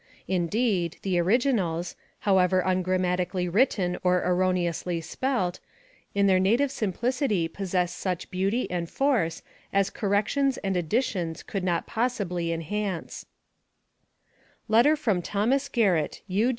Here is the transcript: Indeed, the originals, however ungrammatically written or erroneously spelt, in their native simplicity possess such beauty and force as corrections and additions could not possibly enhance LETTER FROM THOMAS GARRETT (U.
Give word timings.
Indeed, 0.27 0.97
the 1.03 1.19
originals, 1.19 1.95
however 2.21 2.63
ungrammatically 2.65 3.47
written 3.47 3.99
or 4.03 4.23
erroneously 4.25 4.99
spelt, 4.99 5.59
in 6.15 6.25
their 6.25 6.39
native 6.39 6.71
simplicity 6.71 7.47
possess 7.47 7.93
such 7.93 8.31
beauty 8.31 8.65
and 8.71 8.89
force 8.89 9.43
as 9.71 9.91
corrections 9.91 10.57
and 10.57 10.75
additions 10.75 11.43
could 11.43 11.63
not 11.63 11.85
possibly 11.85 12.51
enhance 12.51 13.27
LETTER 14.67 14.95
FROM 14.95 15.21
THOMAS 15.21 15.69
GARRETT 15.69 16.23
(U. 16.25 16.49